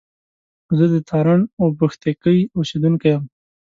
زه 0.77 0.85
د 0.93 0.95
تارڼ 1.09 1.39
اوبښتکۍ 1.63 2.39
اوسېدونکی 2.57 3.09
يم 3.13 3.23